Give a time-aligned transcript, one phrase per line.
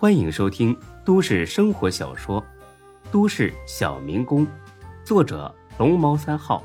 [0.00, 0.74] 欢迎收听
[1.04, 2.40] 都市生活小说
[3.12, 4.46] 《都市小民工》，
[5.04, 6.64] 作者龙猫三号，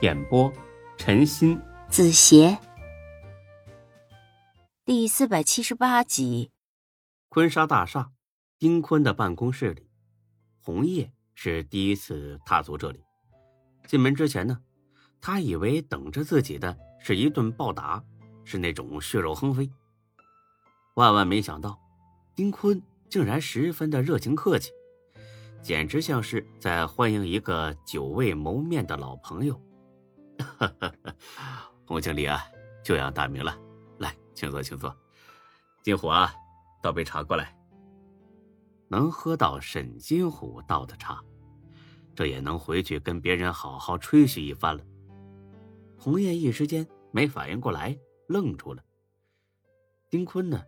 [0.00, 0.48] 演播
[0.96, 2.56] 陈鑫、子邪，
[4.84, 6.52] 第四百七十八集。
[7.28, 8.12] 坤沙大厦，
[8.60, 9.88] 丁坤的办公室里，
[10.60, 13.02] 红叶是第一次踏足这里。
[13.88, 14.60] 进门之前呢，
[15.20, 18.00] 他以为等着自己的是一顿暴打，
[18.44, 19.68] 是那种血肉横飞。
[20.94, 21.76] 万万没想到，
[22.34, 22.80] 丁坤
[23.10, 24.72] 竟然十分的热情客气，
[25.62, 29.60] 简直像是在欢迎一个久未谋面的老朋友。
[31.84, 32.42] 洪经理啊，
[32.82, 33.54] 久仰大名了，
[33.98, 34.96] 来，请坐，请坐。
[35.82, 36.34] 金虎啊，
[36.82, 37.54] 倒杯茶过来。
[38.88, 41.22] 能喝到沈金虎倒的茶。
[42.14, 44.82] 这也能回去跟别人好好吹嘘一番了。
[45.98, 48.82] 红叶一时间没反应过来，愣住了。
[50.10, 50.62] 丁坤呢，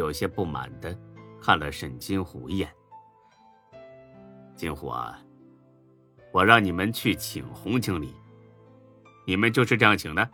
[0.00, 0.98] 有些不满的
[1.40, 2.74] 看了沈金虎一眼。
[4.56, 5.22] 金虎啊，
[6.32, 8.14] 我让你们去请洪经理，
[9.26, 10.28] 你们就是这样请的？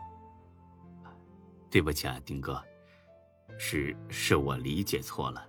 [1.69, 2.63] 对不起啊，丁哥，
[3.57, 5.45] 是是我理解错了。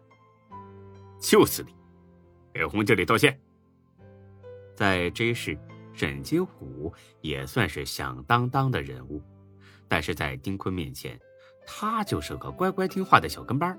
[1.21, 1.73] 就是你，
[2.53, 3.41] 给洪经理道歉。
[4.75, 5.57] 在 J 市，
[5.93, 9.23] 沈金虎也算是响当当的人物，
[9.87, 11.19] 但是在丁坤面前，
[11.65, 13.79] 他就是个乖乖听话的小跟班。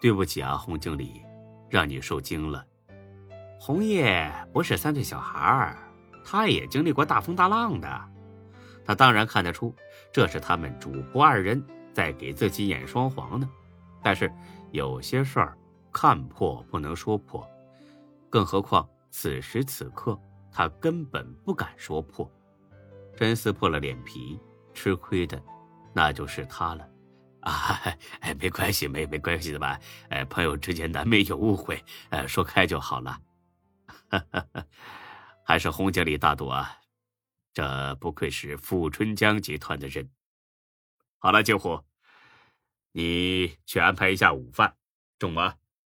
[0.00, 1.22] 对不起啊，洪经理，
[1.68, 2.64] 让你受惊了。
[3.58, 5.76] 红叶不是三岁小孩儿
[6.24, 8.08] 他也经历过大风大浪的，
[8.84, 9.74] 他当然看得出
[10.10, 11.62] 这是他们主仆二人
[11.92, 13.48] 在给自己演双簧呢。
[14.02, 14.32] 但是
[14.70, 15.58] 有些事儿
[15.92, 17.46] 看破不能说破，
[18.30, 18.88] 更何况。
[19.12, 20.16] 此时此刻，
[20.52, 22.30] 他根本不敢说破，
[23.16, 24.38] 真撕破了脸皮，
[24.72, 25.42] 吃亏的
[25.92, 26.88] 那就是他了。
[27.42, 27.80] 啊，
[28.20, 29.78] 哎，没关系，没没关系的吧？
[30.08, 33.20] 哎，朋友之间难免有误会，呃，说开就好了。
[34.10, 34.66] 哈 哈
[35.44, 36.78] 还是洪经理大度啊，
[37.52, 40.10] 这不愧是富春江集团的人。
[41.18, 41.82] 好了，金虎，
[42.92, 44.76] 你去安排一下午饭，
[45.18, 45.38] 中午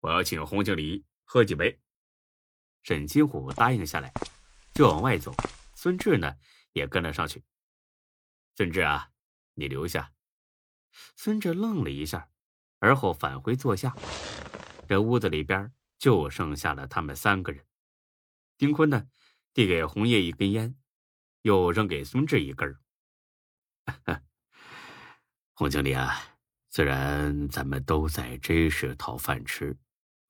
[0.00, 1.80] 我要请洪经理喝几杯。
[2.82, 4.12] 沈金虎答应下来，
[4.74, 5.34] 就往外走。
[5.74, 6.34] 孙志呢，
[6.72, 7.42] 也跟了上去。
[8.56, 9.10] 孙志啊，
[9.54, 10.13] 你留下。
[11.16, 12.28] 孙志愣了一下，
[12.78, 13.94] 而后返回坐下。
[14.88, 17.64] 这屋子里边就剩下了他们三个人。
[18.56, 19.06] 丁坤呢，
[19.52, 20.76] 递给红叶一根烟，
[21.42, 22.78] 又扔给孙志一根。
[25.54, 26.20] 洪经理啊，
[26.70, 29.76] 虽然咱们都在这市讨饭吃，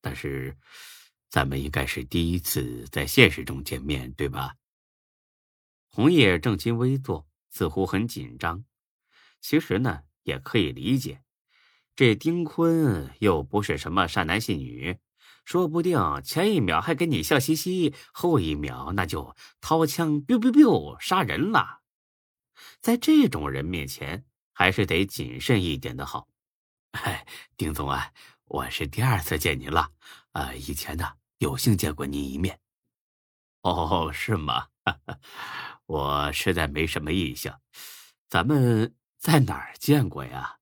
[0.00, 0.56] 但是……
[1.30, 4.54] 咱们应该是第一次在现实中见面，对吧？
[5.88, 8.64] 红叶正襟危坐，似乎很紧张。
[9.40, 11.22] 其实呢，也可以理解，
[11.94, 14.98] 这丁坤又不是什么善男信女，
[15.44, 21.82] 说不定前一秒还跟你笑嘻嘻，后一秒那就掏枪 biu biu biu 杀人了。
[22.80, 26.28] 在这种人面前，还是得谨慎一点的好。
[26.90, 27.24] 哎，
[27.56, 28.12] 丁总啊，
[28.46, 29.90] 我是第二次见您了，
[30.32, 31.12] 啊，以前呢。
[31.38, 32.58] 有幸见过您一面，
[33.62, 34.68] 哦，是吗？
[35.84, 37.60] 我实在没什么印象，
[38.30, 40.58] 咱们在哪儿见过呀？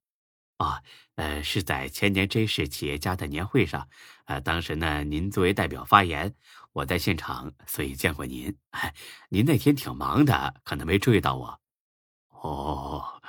[0.58, 0.84] 啊，
[1.16, 3.88] 呃，是在前年 J 市企业家的年会上，
[4.26, 6.32] 呃，当时呢，您作为代表发言，
[6.70, 8.56] 我在现场，所以见过您。
[9.30, 11.60] 您那天挺忙的，可能没注意到我。
[12.28, 13.20] 哦，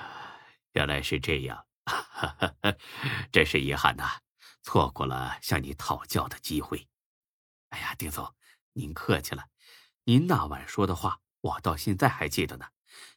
[0.74, 1.66] 原来是这样，
[3.34, 4.20] 真是遗憾呐，
[4.62, 6.88] 错过了向你讨教的机会。
[7.70, 8.36] 哎呀，丁总，
[8.74, 9.46] 您客气了。
[10.04, 12.68] 您那晚说的话，我到现在还记得呢。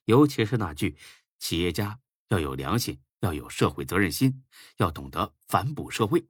[0.06, 0.96] 尤其是那句
[1.38, 4.42] “企业家要有良心，要有社会责任心，
[4.78, 6.26] 要懂得反哺社会”。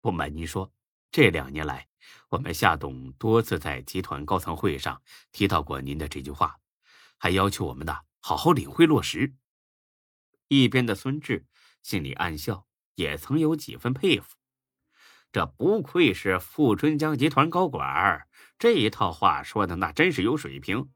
[0.00, 0.72] 不瞒您说，
[1.10, 1.88] 这两年来，
[2.30, 5.00] 我们夏董多次在集团高层会议上
[5.30, 6.58] 提到过您的这句话，
[7.18, 9.34] 还要求我们呢好好领会落实。
[10.48, 11.46] 一边的孙志
[11.82, 12.66] 心里暗笑，
[12.96, 14.36] 也曾有几分佩服。
[15.30, 18.26] 这不愧是富春江集团高管
[18.58, 20.90] 这一套话说的那真是有水平，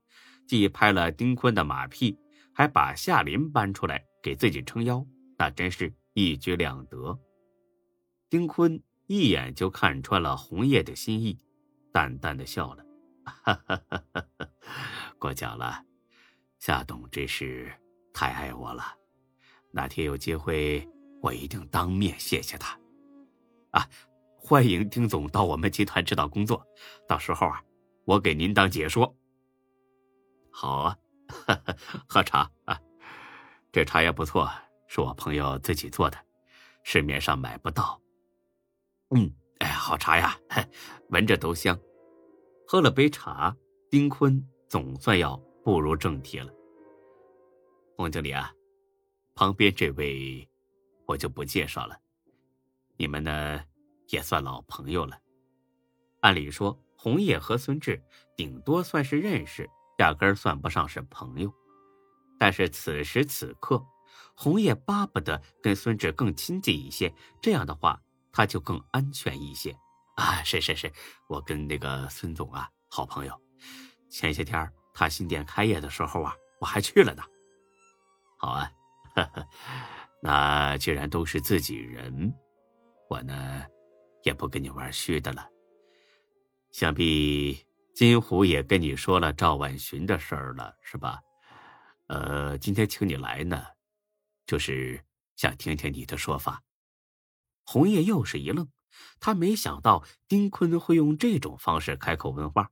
[0.47, 2.19] 既拍了丁坤的马屁，
[2.53, 5.07] 还把夏林搬出来给自己撑腰，
[5.39, 7.17] 那真是一举两得。
[8.29, 11.39] 丁坤一眼就看穿了红叶的心意，
[11.93, 12.85] 淡淡的笑了
[13.25, 14.49] ：“哈哈哈哈哈，
[15.17, 15.81] 过奖了，
[16.59, 17.73] 夏董真是
[18.13, 18.83] 太爱我了，
[19.71, 20.85] 哪天有机会，
[21.23, 22.77] 我一定当面谢谢他。”
[23.71, 23.89] 啊。
[24.35, 26.67] 欢迎丁总到我们集团指导工作，
[27.07, 27.63] 到时候啊，
[28.05, 29.17] 我给您当解说。
[30.51, 30.99] 好啊，
[32.09, 32.81] 喝茶啊，
[33.77, 34.51] 这茶叶不错，
[34.87, 36.17] 是我朋友自己做的，
[36.83, 38.01] 市面上买不到。
[39.11, 40.35] 嗯，哎，好茶呀，
[41.11, 41.79] 闻着都香。
[42.67, 43.55] 喝了杯茶，
[43.91, 46.51] 丁坤总算要步入正题了。
[47.99, 48.51] 洪经理啊，
[49.35, 50.49] 旁边这位
[51.07, 51.99] 我就不介绍了，
[52.97, 53.63] 你们呢
[54.09, 55.19] 也算老朋友了。
[56.21, 58.03] 按理说，红叶和孙志
[58.35, 59.69] 顶多算是认识，
[59.99, 61.53] 压根儿算不上是朋友。
[62.39, 63.83] 但是此时此刻，
[64.35, 68.01] 红叶巴不得跟孙志更亲近一些，这样的话
[68.33, 69.77] 他就更安全一些。
[70.17, 70.93] 啊，是是是，
[71.29, 73.41] 我跟那个孙总啊，好朋友。
[74.09, 77.23] 前些天他新店开业的时候啊，我还去了呢。
[78.39, 78.71] 好啊，
[79.15, 79.47] 呵呵，
[80.23, 82.33] 那既然都是自己人，
[83.11, 83.63] 我呢
[84.23, 85.47] 也不跟你玩虚的了。
[86.71, 87.59] 想必
[87.95, 91.21] 金虎也跟你说了赵婉寻的事儿了，是吧？
[92.09, 93.65] 呃，今天请你来呢，
[94.47, 95.05] 就是
[95.37, 96.63] 想听听你的说法。
[97.65, 98.71] 红叶又是一愣，
[99.19, 102.71] 他没想到丁坤会用这种方式开口问话。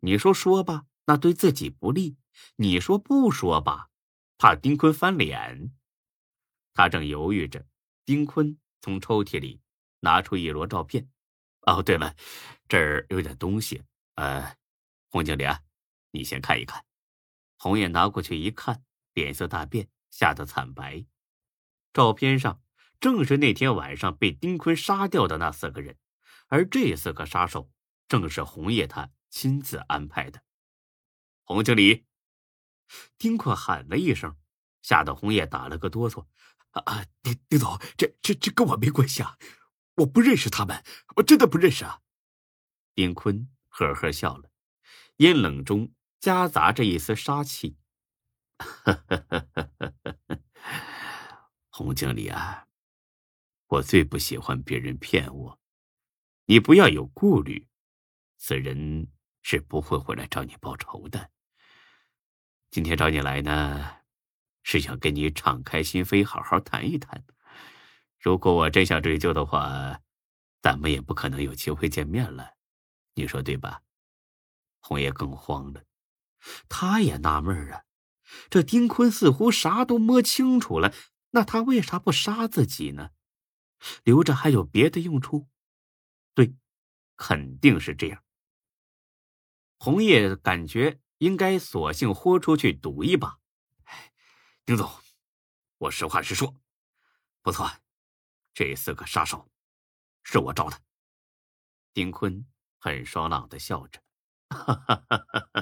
[0.00, 2.16] 你说说吧，那对自己不利；
[2.56, 3.90] 你说不说吧，
[4.38, 5.72] 怕丁坤翻脸。
[6.74, 7.64] 他正犹豫着，
[8.04, 9.60] 丁坤从抽屉里
[10.00, 11.08] 拿出一摞照片。
[11.62, 12.14] 哦，对了，
[12.68, 13.82] 这儿有点东西。
[14.16, 14.56] 呃，
[15.10, 15.60] 洪经理啊，
[16.10, 16.84] 你先看一看。
[17.56, 21.06] 红叶拿过去一看，脸色大变，吓得惨白。
[21.92, 22.62] 照片上
[23.00, 25.96] 正是那天晚上被丁坤杀掉的那四个人，
[26.48, 27.70] 而这四个杀手
[28.08, 30.42] 正是红叶他亲自安排的。
[31.44, 32.06] 洪经理，
[33.18, 34.36] 丁坤喊了一声，
[34.82, 36.26] 吓得红叶打了个哆嗦。
[36.70, 39.38] 啊，丁丁总，这这这跟我没关系啊。
[39.98, 40.82] 我不认识他们，
[41.14, 42.00] 我真的不认识啊！
[42.96, 44.50] 丁坤呵呵笑了，
[45.18, 45.92] 阴冷中
[46.24, 47.76] 夹杂着一丝杀气。
[51.68, 52.66] 洪经理啊，
[53.66, 55.60] 我最不喜欢别人骗我，
[56.46, 57.68] 你不要有顾虑，
[58.38, 59.08] 此人
[59.42, 61.30] 是不会回来找你报仇的。
[62.70, 63.96] 今天找你来呢，
[64.62, 67.22] 是想跟你敞开心扉，好好谈一谈。
[68.18, 70.00] 如果我真想追究的话，
[70.62, 72.54] 咱们也不可能有机会见面了，
[73.12, 73.82] 你说对吧？
[74.80, 75.84] 红叶更慌了，
[76.68, 77.84] 他也纳闷啊，
[78.50, 80.94] 这丁坤似乎啥都摸清楚了，
[81.30, 83.10] 那他为啥不杀自己呢？
[84.02, 85.48] 留着还有别的用处？
[86.34, 86.54] 对，
[87.16, 88.22] 肯定是这样。
[89.76, 93.38] 红叶感觉应该索性豁出去赌一把。
[94.64, 94.90] 丁总，
[95.76, 96.54] 我实话实说，
[97.42, 97.70] 不错。
[98.54, 99.50] 这四个杀手，
[100.22, 100.80] 是我招的。
[101.92, 102.46] 丁坤
[102.78, 104.00] 很爽朗的笑着，
[104.48, 105.53] 哈哈哈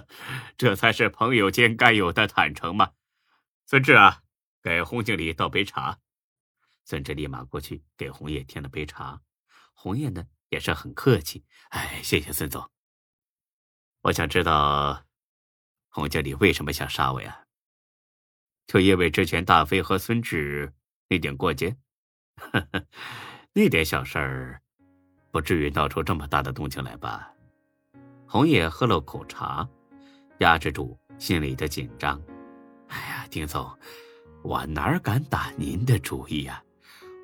[0.57, 2.93] 这才是朋友间该有的坦诚嘛。
[3.67, 4.23] 孙志啊，
[4.63, 5.99] 给洪经理倒杯茶。
[6.85, 9.21] 孙志立马过去给红叶添了杯茶。
[9.75, 12.71] 红叶呢，也是很客气，哎，谢谢孙总。
[14.03, 15.05] 我想知道，
[15.89, 17.45] 洪经理为什么想杀我呀？
[18.67, 20.73] 就因为之前大飞和孙志
[21.09, 21.77] 那点过节？
[22.37, 22.87] 呵呵，
[23.53, 24.63] 那点小事儿，
[25.31, 27.33] 不至于闹出这么大的动静来吧？
[28.27, 29.69] 红叶喝了口茶，
[30.39, 32.21] 压制住心里的紧张。
[32.89, 33.67] 哎呀，丁总，
[34.43, 36.63] 我哪敢打您的主意呀？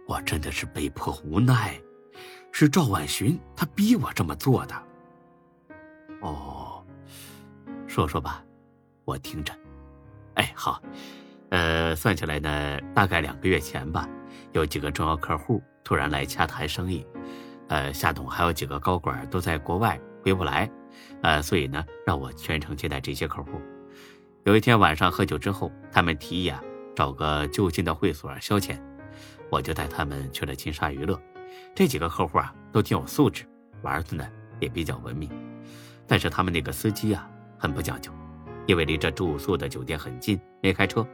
[0.06, 1.78] 我真的是被迫无奈，
[2.52, 4.74] 是赵婉寻他逼我这么做的。
[6.22, 6.82] 哦，
[7.86, 8.42] 说说吧，
[9.04, 9.52] 我听着。
[10.34, 10.80] 哎，好，
[11.50, 14.08] 呃，算起来呢，大概两个月前吧。
[14.52, 17.06] 有几个重要客户突然来洽谈生意，
[17.68, 20.70] 呃，夏董还有几个高管都在国外回不来，
[21.22, 23.60] 呃，所以呢，让我全程接待这些客户。
[24.44, 26.62] 有一天晚上喝酒之后，他们提议啊，
[26.94, 28.78] 找个就近的会所消遣，
[29.50, 31.20] 我就带他们去了金沙娱乐。
[31.74, 33.44] 这几个客户啊，都挺有素质，
[33.82, 34.26] 玩的呢
[34.60, 35.30] 也比较文明，
[36.06, 37.28] 但是他们那个司机啊，
[37.58, 38.10] 很不讲究，
[38.66, 41.06] 因为离这住宿的酒店很近，没开车，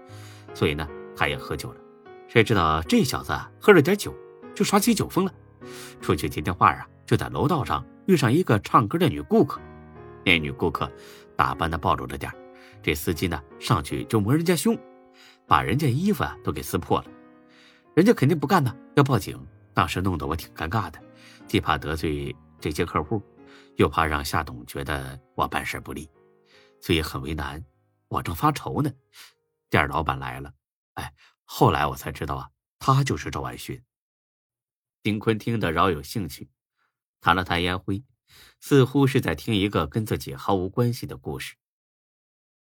[0.52, 0.86] 所以呢，
[1.16, 1.80] 他也喝酒了。
[2.28, 4.14] 谁知道这小子喝了点酒，
[4.54, 5.32] 就耍起酒疯了。
[6.00, 9.60] 出去接电话啊，就在楼道上遇上一个唱歌的女顾客。
[10.24, 10.90] 那女顾客
[11.36, 12.32] 打扮的暴露了点，
[12.82, 14.78] 这司机呢上去就摸人家胸，
[15.46, 17.06] 把人家衣服啊都给撕破了。
[17.94, 19.38] 人家肯定不干呢，要报警。
[19.72, 21.02] 当时弄得我挺尴尬的，
[21.46, 23.22] 既怕得罪这些客户，
[23.76, 26.08] 又怕让夏董觉得我办事不利，
[26.80, 27.64] 所以很为难。
[28.08, 28.90] 我正发愁呢，
[29.68, 30.52] 店老板来了，
[30.94, 31.12] 哎。
[31.46, 33.80] 后来我才知道啊，他就是赵万勋。
[35.02, 36.48] 丁坤听得饶有兴趣，
[37.20, 38.02] 弹了弹烟灰，
[38.60, 41.54] 似乎是在听一个跟自己毫无关系的故事。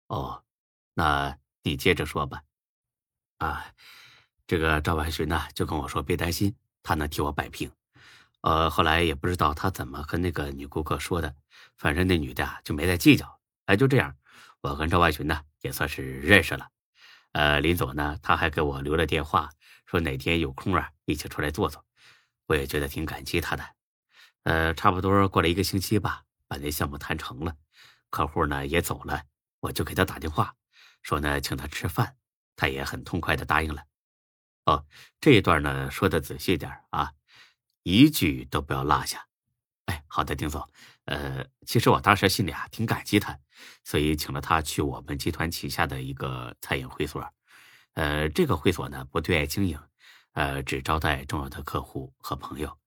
[0.07, 0.43] 哦，
[0.93, 2.43] 那你接着说吧。
[3.37, 3.73] 啊，
[4.47, 7.71] 这个赵万寻呢，就跟我说别担心，他能替我摆平。
[8.41, 11.33] 呃，后来也不知道他怎么和那个女顾客说的，
[11.77, 13.39] 反正那女的就没再计较。
[13.65, 14.15] 哎，就这样，
[14.61, 16.69] 我跟赵万群呢也算是认识了。
[17.31, 19.49] 呃，临走呢，他还给我留了电话，
[19.85, 21.83] 说哪天有空啊，一起出来坐坐。
[22.45, 23.63] 我也觉得挺感激他的。
[24.43, 27.55] 呃，差不多过了一个星期吧，把那项目谈成了，
[28.09, 29.23] 客户呢也走了，
[29.59, 30.55] 我就给他打电话，
[31.01, 32.15] 说呢请他吃饭，
[32.55, 33.83] 他也很痛快的答应了。
[34.65, 34.85] 哦，
[35.19, 37.13] 这一段呢说的仔细点啊。
[37.85, 39.27] 一句都不要落下，
[39.87, 40.65] 哎，好的，丁总。
[41.03, 43.37] 呃，其实我当时心里啊挺感激他，
[43.83, 47.29] 所以请了他去我们集团旗下的一个餐饮会所。
[47.95, 49.77] 呃，这个会所呢不对外经营，
[50.31, 52.82] 呃，只招待重要的客户和朋友。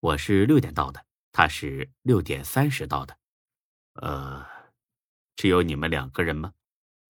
[0.00, 3.18] 我是六点到的，他是六点三十到的。
[3.92, 4.46] 呃，
[5.36, 6.54] 只有你们两个人吗？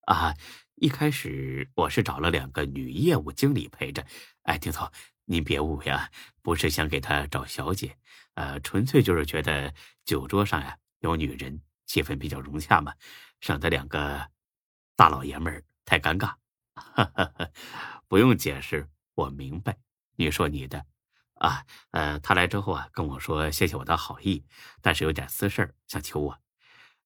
[0.06, 0.34] 啊，
[0.74, 4.04] 一开始我是找了两个女业务经理陪着。
[4.42, 4.90] 哎，丁总。
[5.26, 6.10] 您别误会啊，
[6.42, 7.96] 不是想给他找小姐，
[8.34, 9.72] 呃，纯粹就是觉得
[10.04, 12.92] 酒桌上呀有女人，气氛比较融洽嘛，
[13.40, 14.28] 省得两个
[14.96, 16.34] 大老爷们儿太尴尬。
[18.08, 19.78] 不用解释，我明白。
[20.16, 20.84] 你说你的，
[21.40, 24.44] 啊，呃，他来之后啊跟我说谢谢我的好意，
[24.82, 26.38] 但是有点私事想求我，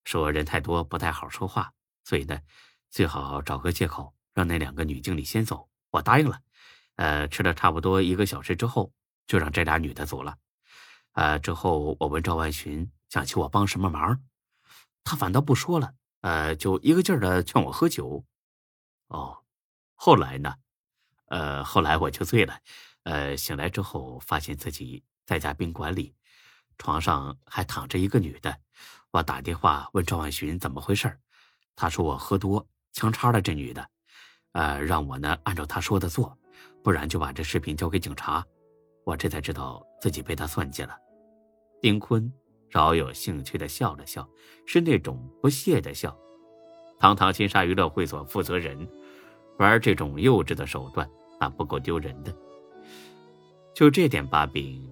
[0.05, 1.73] 说人太多不太好说话，
[2.03, 2.41] 所以呢，
[2.91, 5.69] 最好找个借口让那两个女经理先走。
[5.91, 6.41] 我答应了。
[6.97, 8.93] 呃，吃了差不多一个小时之后，
[9.29, 10.37] 就让这俩女的走了。
[11.13, 14.21] 呃，之后我问赵万寻想请我帮什么忙，
[15.05, 15.95] 他反倒不说了。
[16.23, 18.25] 呃，就一个劲儿的劝我喝酒。
[19.07, 19.45] 哦，
[19.95, 20.57] 后来呢？
[21.27, 22.59] 呃，后来我就醉了。
[23.05, 26.15] 呃，醒来之后发现自己在家宾馆里，
[26.77, 28.55] 床上还躺着一个女的。
[29.11, 31.17] 我打电话问赵万寻怎么回事
[31.77, 33.89] 他说我喝多枪插了这女的，
[34.53, 36.37] 呃，让我呢按照他说的做。
[36.83, 38.45] 不然就把这视频交给警察，
[39.05, 40.95] 我这才知道自己被他算计了。
[41.81, 42.31] 丁坤
[42.69, 44.29] 饶有兴趣的笑了笑，
[44.67, 46.15] 是那种不屑的笑。
[46.99, 48.89] 堂堂金沙娱乐会所负责人，
[49.59, 51.09] 玩这种幼稚的手段，
[51.41, 52.35] 那不够丢人的。
[53.75, 54.89] 就这点把柄，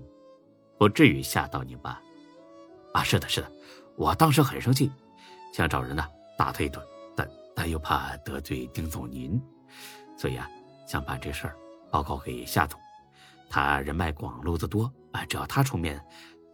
[0.77, 2.03] 不至于吓到你吧？
[2.93, 3.51] 啊，是的，是的，
[3.97, 4.91] 我当时很生气，
[5.53, 6.05] 想找人呢
[6.37, 6.85] 打他一顿，
[7.17, 9.41] 但但又怕得罪丁总您，
[10.19, 10.51] 所以啊，
[10.87, 11.57] 想把这事儿。
[11.91, 12.81] 报告给夏总，
[13.51, 16.03] 他人脉广，路子多啊，只要他出面，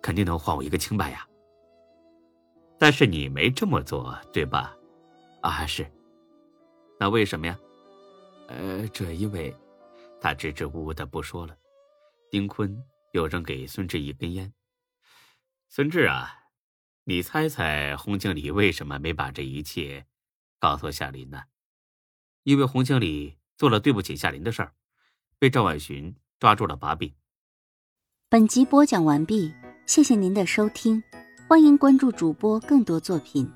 [0.02, 1.24] 肯定能还我一个清白呀。
[2.76, 4.76] 但是你没这么做，对吧？
[5.40, 5.86] 啊，是。
[6.98, 7.56] 那为什么呀？
[8.48, 9.54] 呃，这因为，
[10.20, 11.54] 他支支吾吾的不说了。
[12.30, 12.82] 丁坤
[13.12, 14.52] 又扔给孙志一根烟。
[15.68, 16.34] 孙志啊，
[17.04, 20.06] 你猜猜洪经理为什么没把这一切
[20.58, 21.42] 告诉夏林呢？
[22.42, 24.74] 因为洪经理做了对不起夏林的事儿。
[25.40, 27.14] 被赵婉寻抓住了把柄。
[28.28, 29.54] 本集播讲完毕，
[29.86, 31.00] 谢谢您的收听，
[31.48, 33.48] 欢迎关注主播更多作品。